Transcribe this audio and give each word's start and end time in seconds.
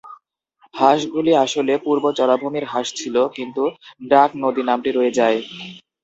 হাঁসগুলি 0.73 1.31
আসলে 1.45 1.73
পূর্ব 1.85 2.03
জলাভূমির 2.19 2.65
হাঁস 2.71 2.87
ছিল, 2.95 3.15
কিন্তু 3.37 3.63
ডাক 4.11 4.29
নদী 4.43 4.61
নামটি 4.69 4.89
রয়ে 4.91 5.15
যায়। 5.19 5.37